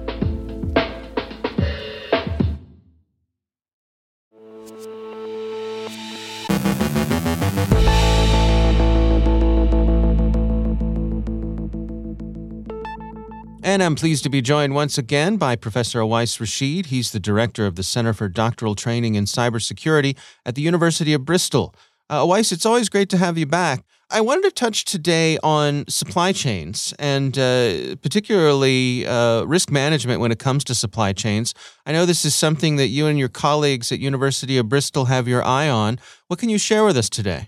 And 13.63 13.81
I'm 13.81 13.95
pleased 13.95 14.23
to 14.23 14.29
be 14.29 14.41
joined 14.41 14.75
once 14.75 14.97
again 14.97 15.37
by 15.37 15.55
Professor 15.55 15.99
Awais 15.99 16.39
Rashid. 16.41 16.87
He's 16.87 17.11
the 17.11 17.21
director 17.21 17.65
of 17.65 17.75
the 17.75 17.83
Center 17.83 18.11
for 18.11 18.27
Doctoral 18.27 18.75
Training 18.75 19.15
in 19.15 19.23
Cybersecurity 19.23 20.17
at 20.45 20.55
the 20.55 20.61
University 20.61 21.13
of 21.13 21.23
Bristol. 21.23 21.73
Uh, 22.11 22.25
Awais, 22.25 22.51
it's 22.51 22.65
always 22.65 22.89
great 22.89 23.07
to 23.07 23.17
have 23.17 23.37
you 23.37 23.45
back. 23.45 23.85
I 24.09 24.19
wanted 24.19 24.43
to 24.43 24.51
touch 24.51 24.83
today 24.83 25.37
on 25.41 25.85
supply 25.87 26.33
chains 26.33 26.93
and 26.99 27.37
uh, 27.37 27.95
particularly 28.01 29.07
uh, 29.07 29.43
risk 29.43 29.71
management 29.71 30.19
when 30.19 30.29
it 30.29 30.37
comes 30.37 30.65
to 30.65 30.75
supply 30.75 31.13
chains. 31.13 31.53
I 31.85 31.93
know 31.93 32.05
this 32.05 32.25
is 32.25 32.35
something 32.35 32.75
that 32.75 32.89
you 32.89 33.07
and 33.07 33.17
your 33.17 33.29
colleagues 33.29 33.93
at 33.93 33.99
University 33.99 34.57
of 34.57 34.67
Bristol 34.67 35.05
have 35.05 35.29
your 35.29 35.41
eye 35.41 35.69
on. 35.69 35.99
What 36.27 36.37
can 36.37 36.49
you 36.49 36.57
share 36.57 36.83
with 36.83 36.97
us 36.97 37.09
today? 37.09 37.47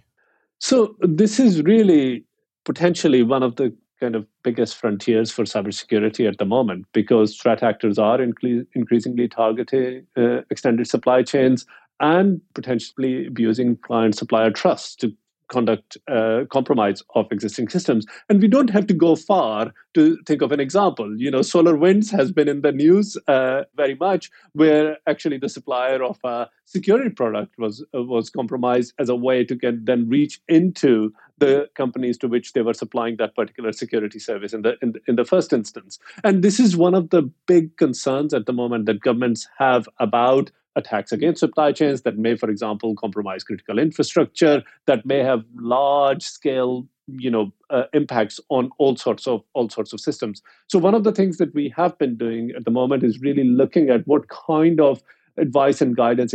So 0.59 0.95
this 1.01 1.41
is 1.41 1.61
really 1.63 2.23
potentially 2.63 3.21
one 3.21 3.43
of 3.43 3.57
the 3.57 3.75
kind 3.99 4.15
of 4.15 4.25
biggest 4.43 4.77
frontiers 4.77 5.29
for 5.29 5.43
cybersecurity 5.43 6.25
at 6.25 6.37
the 6.37 6.45
moment 6.45 6.85
because 6.93 7.35
threat 7.35 7.63
actors 7.63 7.99
are 7.99 8.19
incre- 8.19 8.65
increasingly 8.75 9.27
targeting 9.27 10.07
uh, 10.15 10.41
extended 10.49 10.87
supply 10.87 11.21
chains 11.21 11.65
and 11.99 12.41
potentially 12.53 13.27
abusing 13.27 13.77
client 13.77 14.15
supplier 14.15 14.51
trust 14.51 14.99
to 15.01 15.13
conduct 15.53 15.97
uh, 16.07 16.41
compromise 16.51 17.03
of 17.15 17.31
existing 17.31 17.69
systems. 17.69 18.05
And 18.27 18.41
we 18.41 18.47
don't 18.47 18.71
have 18.71 18.87
to 18.87 18.93
go 18.93 19.15
far 19.15 19.71
to 19.93 20.17
think 20.25 20.41
of 20.41 20.51
an 20.51 20.59
example. 20.59 21.15
You 21.15 21.29
know, 21.29 21.43
Solar 21.43 21.77
Winds 21.77 22.09
has 22.11 22.31
been 22.31 22.47
in 22.47 22.61
the 22.61 22.71
news 22.71 23.17
uh, 23.27 23.63
very 23.75 23.95
much, 23.95 24.31
where 24.53 24.97
actually 25.05 25.37
the 25.37 25.49
supplier 25.49 26.03
of 26.03 26.17
a 26.23 26.49
security 26.65 27.09
product 27.09 27.57
was 27.57 27.85
uh, 27.95 28.01
was 28.03 28.29
compromised 28.29 28.93
as 28.97 29.09
a 29.09 29.15
way 29.15 29.43
to 29.45 29.55
get 29.55 29.85
then 29.85 30.09
reach 30.09 30.41
into 30.47 31.13
the 31.37 31.69
companies 31.75 32.17
to 32.19 32.27
which 32.27 32.53
they 32.53 32.61
were 32.61 32.73
supplying 32.73 33.17
that 33.17 33.35
particular 33.35 33.71
security 33.73 34.19
service 34.19 34.53
in 34.53 34.61
the, 34.63 34.75
in 34.81 34.93
in 35.07 35.15
the 35.15 35.25
first 35.25 35.53
instance. 35.53 35.99
And 36.23 36.43
this 36.43 36.59
is 36.59 36.75
one 36.75 36.95
of 36.95 37.09
the 37.09 37.23
big 37.47 37.77
concerns 37.77 38.33
at 38.33 38.45
the 38.45 38.53
moment 38.53 38.85
that 38.85 39.01
governments 39.01 39.47
have 39.57 39.87
about 39.99 40.51
attacks 40.75 41.11
against 41.11 41.39
supply 41.39 41.71
chains 41.71 42.01
that 42.01 42.17
may, 42.17 42.35
for 42.35 42.49
example, 42.49 42.95
compromise 42.95 43.43
critical 43.43 43.79
infrastructure, 43.79 44.63
that 44.85 45.05
may 45.05 45.19
have 45.19 45.43
large 45.55 46.23
scale 46.23 46.87
you 47.07 47.29
know 47.29 47.51
uh, 47.69 47.83
impacts 47.93 48.39
on 48.49 48.69
all 48.77 48.95
sorts 48.95 49.27
of 49.27 49.43
all 49.53 49.69
sorts 49.69 49.93
of 49.93 49.99
systems. 49.99 50.41
So 50.67 50.79
one 50.79 50.95
of 50.95 51.03
the 51.03 51.11
things 51.11 51.37
that 51.37 51.53
we 51.53 51.73
have 51.75 51.97
been 51.97 52.15
doing 52.15 52.51
at 52.55 52.65
the 52.65 52.71
moment 52.71 53.03
is 53.03 53.19
really 53.19 53.43
looking 53.43 53.89
at 53.89 54.07
what 54.07 54.29
kind 54.29 54.79
of 54.79 55.03
advice 55.37 55.81
and 55.81 55.95
guidance 55.95 56.33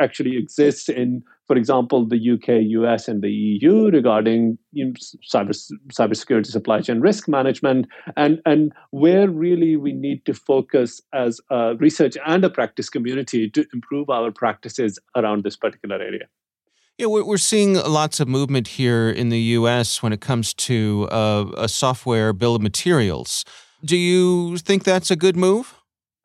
actually 0.00 0.36
exists 0.36 0.88
in, 0.88 1.22
for 1.46 1.56
example, 1.56 2.06
the 2.06 2.30
UK, 2.32 2.62
US, 2.80 3.08
and 3.08 3.22
the 3.22 3.30
EU 3.30 3.90
regarding 3.90 4.58
you 4.72 4.86
know, 4.86 4.92
cyber 5.32 5.54
cybersecurity 5.92 6.46
supply 6.46 6.80
chain 6.80 7.00
risk 7.00 7.28
management, 7.28 7.86
and 8.16 8.40
and 8.46 8.72
where 8.90 9.28
really 9.28 9.76
we 9.76 9.92
need 9.92 10.24
to 10.26 10.34
focus 10.34 11.00
as 11.12 11.40
a 11.50 11.74
research 11.76 12.16
and 12.26 12.44
a 12.44 12.50
practice 12.50 12.88
community 12.88 13.48
to 13.50 13.64
improve 13.72 14.10
our 14.10 14.30
practices 14.30 14.98
around 15.16 15.44
this 15.44 15.56
particular 15.56 15.96
area. 15.96 16.26
Yeah, 16.96 17.06
we're 17.06 17.38
seeing 17.38 17.74
lots 17.74 18.20
of 18.20 18.28
movement 18.28 18.68
here 18.68 19.10
in 19.10 19.28
the 19.28 19.40
U.S. 19.58 20.00
when 20.00 20.12
it 20.12 20.20
comes 20.20 20.54
to 20.54 21.08
uh, 21.10 21.50
a 21.56 21.68
software 21.68 22.32
bill 22.32 22.54
of 22.54 22.62
materials. 22.62 23.44
Do 23.84 23.96
you 23.96 24.56
think 24.58 24.84
that's 24.84 25.10
a 25.10 25.16
good 25.16 25.36
move? 25.36 25.74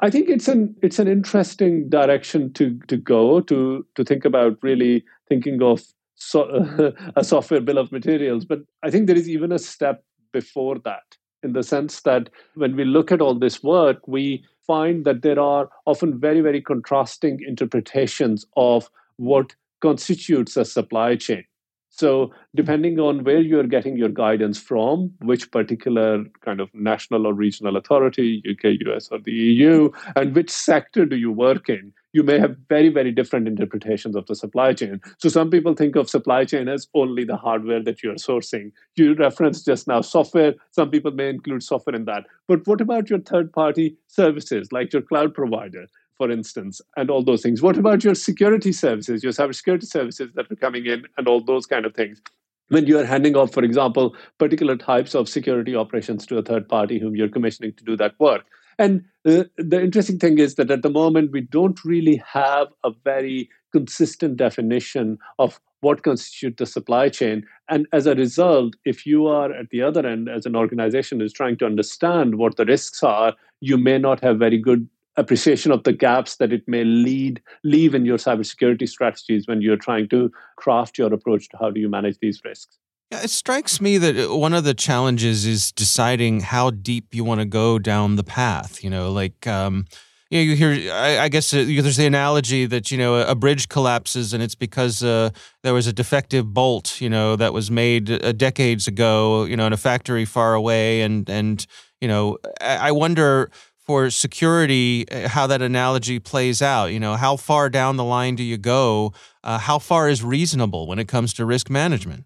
I 0.02 0.10
think 0.10 0.30
it's 0.30 0.48
an 0.48 0.76
it's 0.82 1.00
an 1.00 1.08
interesting 1.08 1.90
direction 1.90 2.54
to 2.54 2.80
to 2.88 2.98
go 2.98 3.42
to 3.42 3.86
to 3.96 4.04
think 4.04 4.24
about 4.26 4.58
really 4.62 5.04
thinking 5.28 5.62
of 5.62 5.84
so, 6.16 6.94
a 7.16 7.24
software 7.24 7.62
bill 7.62 7.78
of 7.78 7.92
materials. 7.92 8.46
But 8.46 8.60
I 8.84 8.92
think 8.92 9.08
there 9.08 9.18
is 9.18 9.30
even 9.30 9.52
a 9.52 9.60
step 9.60 10.04
before 10.32 10.78
that, 10.80 11.18
in 11.44 11.54
the 11.54 11.64
sense 11.64 12.02
that 12.02 12.30
when 12.56 12.76
we 12.76 12.86
look 12.86 13.12
at 13.12 13.22
all 13.22 13.36
this 13.36 13.64
work, 13.64 14.08
we 14.08 14.44
find 14.66 15.06
that 15.06 15.22
there 15.22 15.40
are 15.40 15.70
often 15.86 16.20
very 16.20 16.42
very 16.42 16.62
contrasting 16.62 17.40
interpretations 17.46 18.46
of 18.56 18.90
what 19.18 19.56
constitutes 19.82 20.56
a 20.56 20.64
supply 20.64 21.16
chain. 21.16 21.44
So, 21.90 22.28
mm-hmm. 22.28 22.36
depending 22.56 23.00
on 23.00 23.24
where 23.24 23.42
you're 23.42 23.64
getting 23.64 23.98
your 23.98 24.10
guidance 24.10 24.60
from, 24.60 25.12
which 25.22 25.52
particular 25.52 26.24
kind 26.42 26.60
of 26.60 26.70
national 26.74 27.28
or 27.28 27.34
regional 27.34 27.78
authority, 27.78 28.44
UK, 28.50 28.88
US, 28.88 29.10
or 29.12 29.20
the 29.20 29.32
EU, 29.32 29.90
and 30.16 30.36
which 30.36 30.50
sector 30.50 31.06
do 31.06 31.18
you 31.18 31.32
work 31.32 31.68
in, 31.68 31.92
you 32.14 32.24
may 32.24 32.40
have 32.40 32.56
very, 32.70 32.90
very 32.90 33.12
different 33.12 33.48
interpretations 33.48 34.16
of 34.16 34.26
the 34.28 34.36
supply 34.36 34.74
chain. 34.74 35.00
So, 35.18 35.30
some 35.30 35.50
people 35.50 35.74
think 35.74 35.96
of 35.96 36.10
supply 36.10 36.46
chain 36.46 36.68
as 36.68 36.88
only 36.94 37.24
the 37.24 37.38
hardware 37.38 37.84
that 37.84 38.04
you're 38.04 38.16
sourcing. 38.16 38.72
You 38.96 39.16
referenced 39.16 39.66
just 39.66 39.88
now 39.88 40.02
software. 40.02 40.54
Some 40.72 40.92
people 40.92 41.12
may 41.12 41.30
include 41.30 41.64
software 41.64 41.96
in 41.96 42.06
that. 42.06 42.26
But 42.48 42.66
what 42.68 42.82
about 42.82 43.10
your 43.10 43.20
third 43.20 43.52
party 43.52 43.98
services, 44.08 44.72
like 44.72 44.94
your 44.94 45.02
cloud 45.02 45.34
provider? 45.34 45.88
For 46.20 46.30
instance, 46.30 46.82
and 46.98 47.10
all 47.10 47.24
those 47.24 47.42
things. 47.42 47.64
What 47.64 47.78
about 47.78 48.04
your 48.04 48.14
security 48.14 48.74
services, 48.74 49.24
your 49.24 49.32
cybersecurity 49.32 49.86
services 49.86 50.30
that 50.36 50.52
are 50.52 50.56
coming 50.58 50.86
in, 50.86 51.06
and 51.18 51.28
all 51.28 51.42
those 51.44 51.66
kind 51.66 51.86
of 51.86 51.96
things? 51.96 52.22
When 52.68 52.86
you 52.86 53.00
are 53.00 53.06
handing 53.06 53.36
off, 53.36 53.54
for 53.54 53.64
example, 53.64 54.16
particular 54.38 54.76
types 54.76 55.16
of 55.16 55.28
security 55.28 55.76
operations 55.76 56.28
to 56.28 56.38
a 56.38 56.44
third 56.44 56.68
party 56.70 57.00
whom 57.00 57.16
you're 57.16 57.30
commissioning 57.30 57.74
to 57.78 57.84
do 57.84 57.96
that 57.98 58.20
work. 58.20 58.44
And 58.78 59.04
the, 59.24 59.50
the 59.58 59.82
interesting 59.82 60.20
thing 60.20 60.40
is 60.40 60.56
that 60.56 60.70
at 60.70 60.84
the 60.84 60.90
moment, 60.90 61.32
we 61.32 61.42
don't 61.42 61.84
really 61.84 62.22
have 62.28 62.68
a 62.84 62.92
very 63.04 63.50
consistent 63.72 64.38
definition 64.38 65.18
of 65.40 65.60
what 65.82 66.04
constitutes 66.04 66.58
the 66.60 66.66
supply 66.66 67.08
chain. 67.08 67.46
And 67.70 67.88
as 67.94 68.06
a 68.06 68.16
result, 68.16 68.76
if 68.84 69.06
you 69.06 69.28
are 69.28 69.52
at 69.54 69.70
the 69.70 69.82
other 69.82 70.06
end 70.06 70.28
as 70.30 70.46
an 70.46 70.56
organization 70.56 71.22
is 71.22 71.32
trying 71.32 71.58
to 71.60 71.66
understand 71.66 72.36
what 72.36 72.58
the 72.58 72.66
risks 72.66 73.04
are, 73.04 73.34
you 73.62 73.78
may 73.78 73.98
not 73.98 74.22
have 74.22 74.38
very 74.38 74.58
good 74.58 74.88
appreciation 75.18 75.72
of 75.72 75.84
the 75.84 75.94
gaps 75.94 76.38
that 76.38 76.54
it 76.54 76.68
may 76.68 76.84
lead 76.84 77.42
leave 77.64 77.94
in 77.94 78.06
your 78.06 78.18
cybersecurity 78.18 78.88
strategies 78.88 79.48
when 79.48 79.62
you're 79.62 79.78
trying 79.78 80.08
to 80.10 80.32
craft 80.58 80.98
your 80.98 81.14
approach 81.14 81.50
to 81.50 81.58
how 81.58 81.70
do 81.70 81.80
you 81.80 81.90
manage 81.90 82.18
these 82.20 82.42
risks. 82.44 82.78
Yeah, 83.12 83.24
it 83.24 83.32
strikes 83.32 83.82
me 83.82 83.98
that 83.98 84.30
uh, 84.30 84.36
one 84.36 84.54
of 84.54 84.64
the 84.64 84.76
challenges 84.76 85.46
is 85.46 85.72
deciding 85.72 86.42
how 86.42 86.70
deep 86.70 87.14
you 87.14 87.24
want 87.24 87.42
to 87.42 87.46
go 87.46 87.80
down 87.80 88.18
the 88.18 88.24
path. 88.24 88.84
You 88.84 88.92
know, 88.92 89.12
like 89.12 89.48
um, 89.48 89.86
you 90.30 90.38
know, 90.38 90.44
you 90.44 90.56
hear. 90.56 90.94
I, 90.94 91.20
I 91.20 91.30
guess 91.30 91.52
uh, 91.52 91.66
there's 91.68 91.98
the 91.98 92.06
analogy 92.06 92.68
that 92.68 92.92
you 92.92 93.00
know 93.00 93.16
a 93.16 93.34
bridge 93.34 93.68
collapses 93.68 94.32
and 94.32 94.44
it's 94.44 94.54
because 94.54 95.02
uh, 95.02 95.32
there 95.64 95.74
was 95.74 95.88
a 95.88 95.94
defective 95.94 96.54
bolt. 96.54 97.02
You 97.02 97.10
know, 97.10 97.36
that 97.36 97.52
was 97.52 97.72
made 97.72 98.12
uh, 98.12 98.32
decades 98.34 98.88
ago. 98.88 99.46
You 99.46 99.58
know, 99.58 99.66
in 99.66 99.74
a 99.74 99.78
factory 99.78 100.26
far 100.26 100.54
away, 100.54 101.02
and 101.02 101.28
and 101.28 101.66
you 102.00 102.08
know, 102.08 102.38
I, 102.62 102.90
I 102.90 102.92
wonder 102.92 103.50
for 103.90 104.12
security, 104.12 105.04
eh, 105.10 105.28
how 105.28 105.48
that 105.48 105.64
analogy 105.64 106.20
plays 106.20 106.62
out. 106.62 106.94
You 106.94 107.00
know, 107.00 107.16
how 107.16 107.36
far 107.36 107.72
down 107.72 107.98
the 107.98 108.04
line 108.04 108.36
do 108.36 108.44
you 108.44 108.56
go? 108.56 109.14
Uh, 109.44 109.58
how 109.58 109.80
far 109.80 110.08
is 110.08 110.24
reasonable 110.24 110.86
when 110.86 111.00
it 111.00 111.08
comes 111.08 111.34
to 111.34 111.44
risk 111.44 111.72
management? 111.72 112.26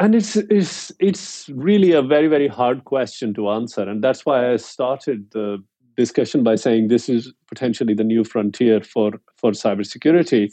And 0.00 0.12
it's 0.16 0.34
it's 0.34 0.90
it's 0.98 1.48
really 1.50 1.92
a 1.92 2.02
very 2.02 2.26
very 2.26 2.48
hard 2.48 2.84
question 2.84 3.32
to 3.34 3.48
answer, 3.50 3.82
and 3.88 4.02
that's 4.02 4.26
why 4.26 4.52
I 4.52 4.56
started 4.56 5.30
the 5.30 5.62
discussion 5.96 6.42
by 6.42 6.56
saying 6.56 6.88
this 6.88 7.08
is 7.08 7.32
potentially 7.46 7.94
the 7.94 8.08
new 8.12 8.24
frontier 8.24 8.80
for 8.80 9.12
for 9.36 9.52
cybersecurity, 9.52 10.50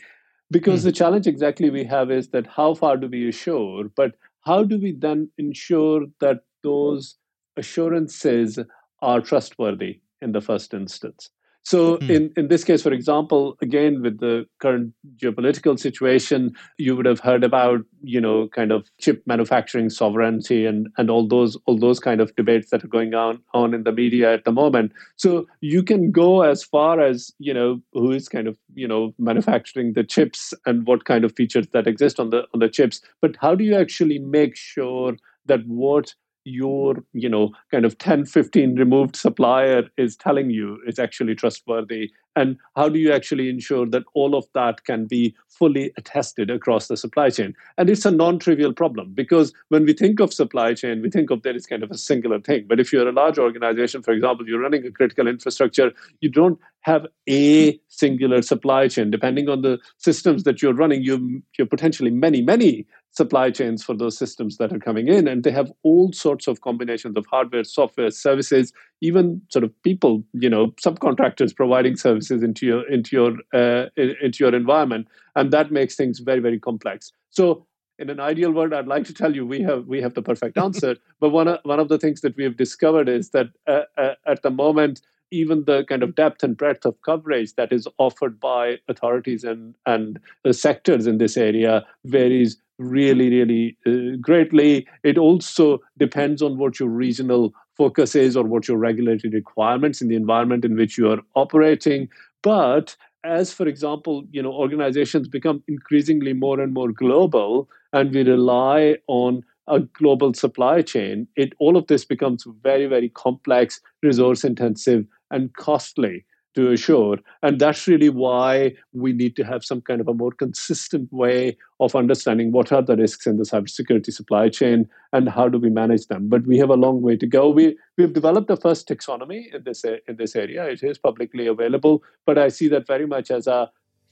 Because 0.52 0.82
mm. 0.82 0.84
the 0.84 0.92
challenge 0.92 1.26
exactly 1.26 1.72
we 1.72 1.86
have 1.86 2.12
is 2.12 2.30
that 2.36 2.46
how 2.46 2.76
far 2.76 2.98
do 2.98 3.08
we 3.08 3.28
assure, 3.30 3.86
but 3.96 4.12
how 4.42 4.64
do 4.64 4.78
we 4.78 4.92
then 4.92 5.32
ensure 5.40 6.06
that 6.22 6.42
those 6.62 7.18
assurances 7.58 8.60
are 9.02 9.22
trustworthy 9.22 10.02
in 10.22 10.32
the 10.32 10.42
first 10.42 10.74
instance? 10.74 11.30
So, 11.64 11.98
mm. 11.98 12.10
in, 12.10 12.34
in 12.38 12.48
this 12.48 12.64
case, 12.64 12.82
for 12.82 12.94
example, 12.94 13.58
again, 13.62 14.02
with 14.02 14.20
the 14.20 14.46
current 14.60 14.94
geopolitical 15.18 15.78
situation, 15.78 16.56
you 16.78 16.96
would 16.96 17.06
have 17.06 17.20
heard 17.20 17.44
about, 17.44 17.82
you 18.02 18.22
know, 18.22 18.48
kind 18.48 18.72
of 18.72 18.88
chip 19.00 19.22
manufacturing 19.26 19.90
sovereignty 19.90 20.66
and, 20.66 20.88
and 20.98 21.10
all 21.10 21.28
those 21.28 21.58
all 21.66 21.78
those 21.78 22.00
kind 22.00 22.22
of 22.22 22.36
debates 22.36 22.72
that 22.72 22.84
are 22.84 22.88
going 22.88 23.14
on, 23.14 23.42
on 23.54 23.74
in 23.74 23.84
the 23.84 23.92
media 23.92 24.34
at 24.34 24.46
the 24.46 24.52
moment. 24.52 24.94
So 25.18 25.48
you 25.62 25.84
can 25.84 26.12
go 26.12 26.44
as 26.44 26.64
far 26.64 27.02
as, 27.02 27.32
you 27.40 27.54
know, 27.54 27.82
who 27.94 28.12
is 28.12 28.30
kind 28.30 28.48
of, 28.48 28.58
you 28.74 28.88
know, 28.88 29.14
manufacturing 29.20 29.94
the 29.94 30.04
chips 30.04 30.54
and 30.66 30.88
what 30.88 31.06
kind 31.06 31.26
of 31.26 31.36
features 31.36 31.68
that 31.74 31.88
exist 31.88 32.20
on 32.20 32.30
the 32.30 32.46
on 32.54 32.62
the 32.62 32.70
chips. 32.70 33.02
But 33.22 33.36
how 33.40 33.54
do 33.54 33.64
you 33.64 33.76
actually 33.76 34.20
make 34.20 34.56
sure 34.56 35.18
that 35.46 35.68
what 35.68 36.16
your 36.46 37.04
you 37.14 37.30
know 37.30 37.52
kind 37.72 37.86
of 37.86 37.98
10 37.98 38.26
15 38.26 38.76
removed 38.76 39.16
supplier 39.16 39.84
is 39.98 40.16
telling 40.16 40.50
you 40.50 40.80
is 40.88 41.00
actually 41.00 41.36
trustworthy? 41.36 42.12
And 42.36 42.58
how 42.76 42.88
do 42.88 43.00
you 43.00 43.12
actually 43.12 43.50
ensure 43.50 43.86
that 43.88 44.04
all 44.14 44.36
of 44.36 44.46
that 44.54 44.86
can 44.86 45.08
be 45.08 45.36
fully 45.50 45.92
attested 45.98 46.50
across 46.50 46.88
the 46.88 46.96
supply 46.96 47.30
chain? 47.32 47.54
And 47.78 47.90
it's 47.90 48.06
a 48.06 48.12
non-trivial 48.12 48.74
problem 48.74 49.14
because 49.14 49.52
when 49.70 49.84
we 49.84 49.94
think 49.94 50.20
of 50.20 50.34
supply 50.34 50.74
chain 50.74 51.02
we 51.02 51.10
think 51.10 51.32
of 51.32 51.42
that 51.44 51.56
as 51.56 51.66
kind 51.66 51.84
of 51.84 51.92
a 51.92 51.98
singular 51.98 52.40
thing. 52.40 52.66
But 52.68 52.80
if 52.80 52.94
you're 52.94 53.10
a 53.10 53.14
large 53.14 53.38
organization 53.38 54.02
for 54.04 54.12
example 54.12 54.48
you're 54.48 54.62
running 54.62 54.86
a 54.86 54.92
critical 54.92 55.28
infrastructure 55.28 55.92
you 56.22 56.30
don't 56.30 56.60
have 56.82 57.06
a 57.28 57.78
singular 57.90 58.42
supply 58.42 58.88
chain. 58.88 59.12
Depending 59.12 59.50
on 59.50 59.62
the 59.62 59.80
systems 59.98 60.44
that 60.44 60.62
you're 60.62 60.74
running 60.74 61.04
you 61.04 61.42
you're 61.58 61.68
potentially 61.68 62.12
many 62.12 62.42
many 62.42 62.86
supply 63.12 63.50
chains 63.50 63.84
for 63.84 63.96
those 63.96 64.18
systems 64.18 64.58
that 64.58 64.72
are 64.72 64.80
coming 64.80 65.08
in 65.08 65.28
and 65.28 65.44
they 65.44 65.52
have 65.52 65.72
all 65.84 66.14
sorts 66.14 66.48
of 66.48 66.62
combinations 66.62 67.18
of 67.18 67.26
hardware 67.26 67.64
software 67.64 68.12
services 68.12 68.72
even 69.02 69.42
sort 69.50 69.64
of 69.64 69.84
people 69.84 70.24
you 70.34 70.50
know 70.50 70.68
subcontractors 70.84 71.56
providing 71.56 71.96
services 71.96 72.44
into 72.44 72.66
your 72.66 72.88
into 72.90 73.16
your 73.16 73.34
uh, 73.54 73.90
into 73.98 74.44
your 74.44 74.54
environment. 74.54 75.08
And 75.36 75.52
that 75.52 75.72
makes 75.72 75.96
things 75.96 76.20
very 76.20 76.40
very 76.40 76.60
complex. 76.60 77.12
So 77.30 77.66
in 77.98 78.10
an 78.10 78.22
ideal 78.22 78.52
world 78.52 78.74
i'd 78.74 78.88
like 78.88 79.04
to 79.04 79.14
tell 79.14 79.36
you 79.36 79.46
we 79.46 79.62
have 79.62 79.86
we 79.86 80.02
have 80.02 80.14
the 80.14 80.22
perfect 80.22 80.58
answer. 80.68 80.96
But 81.20 81.30
one 81.30 81.48
of, 81.48 81.60
one 81.64 81.80
of 81.80 81.90
the 81.90 81.98
things 81.98 82.22
that 82.22 82.36
we 82.38 82.44
have 82.44 82.58
discovered 82.58 83.10
is 83.10 83.32
that 83.32 83.48
uh, 83.68 83.82
uh, 83.98 84.16
at 84.28 84.44
the 84.44 84.52
moment 84.52 85.02
even 85.32 85.64
the 85.66 85.84
kind 85.86 86.02
of 86.02 86.16
depth 86.16 86.42
and 86.44 86.58
breadth 86.58 86.86
of 86.86 87.00
coverage 87.04 87.54
that 87.54 87.72
is 87.72 87.88
offered 88.00 88.40
by 88.40 88.78
authorities 88.88 89.44
and 89.44 89.76
and 89.86 90.20
the 90.44 90.54
sectors 90.54 91.08
in 91.08 91.18
this 91.18 91.38
area 91.38 91.86
varies 92.06 92.58
really, 92.80 93.30
really 93.30 93.78
uh, 93.86 94.18
greatly. 94.20 94.88
It 95.04 95.18
also 95.18 95.80
depends 95.98 96.42
on 96.42 96.58
what 96.58 96.80
your 96.80 96.90
regional 96.90 97.54
focus 97.78 98.16
is 98.16 98.36
or 98.36 98.44
what 98.44 98.68
your 98.68 98.78
regulatory 98.78 99.32
requirements 99.32 100.02
in 100.02 100.08
the 100.08 100.16
environment 100.16 100.66
in 100.66 100.76
which 100.76 100.98
you 100.98 101.12
are 101.12 101.22
operating. 101.36 102.10
But 102.42 102.96
as, 103.24 103.54
for 103.54 103.68
example, 103.68 104.26
you 104.32 104.42
know, 104.42 104.52
organizations 104.52 105.28
become 105.28 105.62
increasingly 105.68 106.34
more 106.34 106.60
and 106.60 106.74
more 106.74 106.92
global, 106.92 107.70
and 107.94 108.14
we 108.14 108.24
rely 108.24 108.98
on 109.08 109.44
a 109.68 109.82
global 109.82 110.34
supply 110.34 110.82
chain, 110.82 111.28
it 111.36 111.54
all 111.60 111.78
of 111.78 111.86
this 111.88 112.04
becomes 112.04 112.46
very, 112.64 112.88
very 112.88 113.10
complex, 113.10 113.80
resource 114.02 114.44
intensive, 114.44 115.06
and 115.32 115.54
costly 115.54 116.26
to 116.56 116.72
assure. 116.72 117.18
And 117.44 117.60
that's 117.60 117.88
really 117.88 118.10
why 118.10 118.74
we 118.94 119.14
need 119.14 119.36
to 119.36 119.44
have 119.44 119.64
some 119.64 119.82
kind 119.82 120.02
of 120.02 120.08
a 120.08 120.14
more 120.14 120.32
consistent 120.32 121.12
way 121.14 121.58
of 121.80 121.96
understanding 121.96 122.52
what 122.52 122.72
are 122.72 122.82
the 122.82 122.96
risks 122.96 123.28
in 123.28 123.38
the 123.38 123.44
cybersecurity 123.44 124.12
supply 124.12 124.50
chain 124.50 124.90
and 125.14 125.30
how 125.30 125.48
do 125.48 125.58
we 125.58 125.70
manage 125.70 126.08
them. 126.08 126.28
But 126.28 126.46
we 126.46 126.58
have 126.58 126.70
a 126.70 126.76
long 126.76 127.02
way 127.02 127.18
to 127.18 127.28
go. 127.28 127.50
We 127.50 127.78
we've 127.98 128.14
developed 128.14 128.48
the 128.48 128.58
first 128.58 128.88
taxonomy 128.88 129.54
in 129.54 129.64
this 129.64 129.84
in 129.84 130.16
this 130.18 130.36
area. 130.36 130.66
It 130.66 130.84
is 130.84 130.98
publicly 130.98 131.48
available, 131.48 132.04
but 132.26 132.38
I 132.38 132.50
see 132.50 132.68
that 132.70 132.88
very 132.88 133.06
much 133.06 133.32
as 133.32 133.48
a 133.48 133.70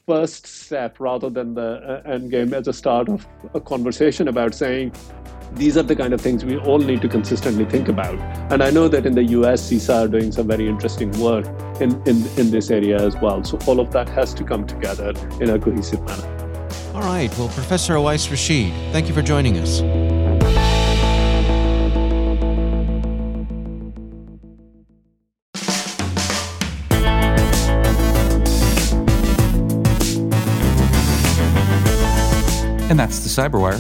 first 0.07 0.47
step 0.47 1.01
rather 1.01 1.29
than 1.29 1.53
the 1.53 2.01
uh, 2.05 2.09
end 2.09 2.31
game 2.31 2.53
as 2.53 2.67
a 2.69 2.73
start 2.73 3.09
of 3.09 3.27
a 3.53 3.59
conversation 3.59 4.29
about 4.29 4.55
saying 4.55 4.89
these 5.53 5.75
are 5.75 5.83
the 5.83 5.95
kind 5.95 6.13
of 6.13 6.21
things 6.21 6.45
we 6.45 6.57
all 6.59 6.77
need 6.77 7.01
to 7.01 7.09
consistently 7.09 7.65
think 7.65 7.89
about. 7.89 8.17
And 8.51 8.63
I 8.63 8.69
know 8.69 8.87
that 8.87 9.05
in 9.05 9.15
the 9.15 9.23
US, 9.23 9.69
CISA 9.69 10.05
are 10.05 10.07
doing 10.07 10.31
some 10.31 10.47
very 10.47 10.67
interesting 10.67 11.11
work 11.19 11.45
in, 11.81 12.01
in, 12.07 12.25
in 12.37 12.51
this 12.51 12.71
area 12.71 12.97
as 12.97 13.17
well. 13.17 13.43
So 13.43 13.59
all 13.67 13.81
of 13.81 13.91
that 13.91 14.07
has 14.09 14.33
to 14.35 14.45
come 14.45 14.65
together 14.65 15.13
in 15.41 15.49
a 15.49 15.59
cohesive 15.59 16.01
manner. 16.03 16.69
All 16.93 17.01
right. 17.01 17.29
Well, 17.37 17.49
Professor 17.49 17.95
Awais 17.95 18.29
Rashid, 18.31 18.71
thank 18.93 19.09
you 19.09 19.13
for 19.13 19.21
joining 19.21 19.57
us. 19.57 19.81
And 32.97 33.11
that's 33.11 33.19
the 33.19 33.29
Cyberwire. 33.29 33.79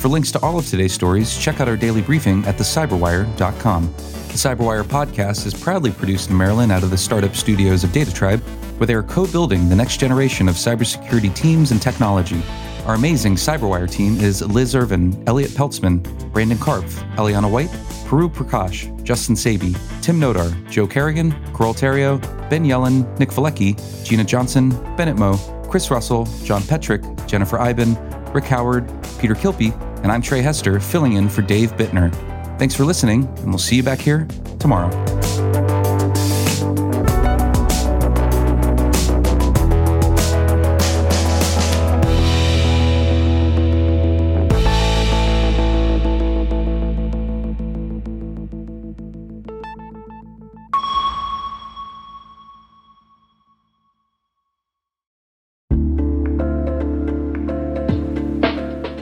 For 0.00 0.08
links 0.08 0.30
to 0.32 0.40
all 0.40 0.58
of 0.58 0.66
today's 0.66 0.92
stories, 0.92 1.38
check 1.38 1.62
out 1.62 1.68
our 1.68 1.78
daily 1.78 2.02
briefing 2.02 2.44
at 2.44 2.58
thecyberwire.com. 2.58 3.86
The 3.86 4.34
Cyberwire 4.34 4.84
podcast 4.84 5.46
is 5.46 5.54
proudly 5.54 5.90
produced 5.90 6.28
in 6.28 6.36
Maryland 6.36 6.70
out 6.70 6.82
of 6.82 6.90
the 6.90 6.98
startup 6.98 7.34
studios 7.34 7.84
of 7.84 7.90
DataTribe, 7.92 8.40
where 8.78 8.86
they 8.86 8.92
are 8.92 9.02
co 9.02 9.26
building 9.26 9.70
the 9.70 9.74
next 9.74 9.96
generation 9.96 10.46
of 10.46 10.56
cybersecurity 10.56 11.34
teams 11.34 11.70
and 11.70 11.80
technology. 11.80 12.42
Our 12.84 12.96
amazing 12.96 13.36
Cyberwire 13.36 13.90
team 13.90 14.20
is 14.20 14.42
Liz 14.42 14.74
Irvin, 14.74 15.24
Elliott 15.26 15.52
Peltzman, 15.52 16.02
Brandon 16.30 16.58
Karpf, 16.58 17.00
Eliana 17.14 17.50
White, 17.50 17.70
Puru 18.10 18.30
Prakash, 18.30 18.92
Justin 19.02 19.36
Sabie, 19.36 19.74
Tim 20.02 20.20
Nodar, 20.20 20.52
Joe 20.68 20.86
Carrigan, 20.86 21.32
Carole 21.54 21.72
Theriault, 21.72 22.20
Ben 22.50 22.66
Yelin, 22.66 23.18
Nick 23.18 23.30
Veliky, 23.30 24.04
Gina 24.04 24.22
Johnson, 24.22 24.68
Bennett 24.96 25.16
Moe, 25.16 25.38
Chris 25.70 25.90
Russell, 25.90 26.26
John 26.44 26.60
Petrik, 26.60 27.26
Jennifer 27.26 27.58
Eiben, 27.58 27.96
Rick 28.32 28.44
Howard, 28.44 28.88
Peter 29.18 29.34
Kilpe, 29.34 29.72
and 30.02 30.12
I'm 30.12 30.22
Trey 30.22 30.42
Hester, 30.42 30.80
filling 30.80 31.14
in 31.14 31.28
for 31.28 31.42
Dave 31.42 31.72
Bittner. 31.72 32.12
Thanks 32.58 32.74
for 32.74 32.84
listening, 32.84 33.26
and 33.38 33.48
we'll 33.48 33.58
see 33.58 33.76
you 33.76 33.82
back 33.82 33.98
here 33.98 34.26
tomorrow. 34.58 35.09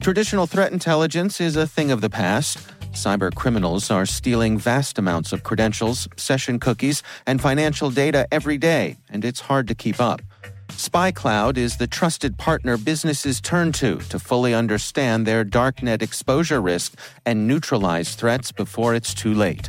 Traditional 0.00 0.46
threat 0.46 0.72
intelligence 0.72 1.42
is 1.42 1.56
a 1.56 1.66
thing 1.66 1.90
of 1.90 2.00
the 2.00 2.08
past. 2.08 2.56
Cyber 2.92 3.32
criminals 3.34 3.90
are 3.90 4.06
stealing 4.06 4.58
vast 4.58 4.98
amounts 4.98 5.30
of 5.30 5.42
credentials, 5.42 6.08
session 6.16 6.58
cookies, 6.58 7.02
and 7.26 7.38
financial 7.38 7.90
data 7.90 8.26
every 8.32 8.56
day, 8.56 8.96
and 9.10 9.26
it's 9.26 9.40
hard 9.40 9.68
to 9.68 9.74
keep 9.74 10.00
up. 10.00 10.22
SpyCloud 10.68 11.58
is 11.58 11.76
the 11.76 11.86
trusted 11.86 12.38
partner 12.38 12.78
businesses 12.78 13.42
turn 13.42 13.72
to 13.72 13.98
to 14.08 14.18
fully 14.18 14.54
understand 14.54 15.26
their 15.26 15.44
darknet 15.44 16.00
exposure 16.00 16.62
risk 16.62 16.94
and 17.26 17.46
neutralize 17.46 18.14
threats 18.14 18.50
before 18.52 18.94
it's 18.94 19.12
too 19.12 19.34
late. 19.34 19.68